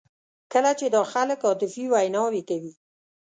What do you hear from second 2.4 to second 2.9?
کوي.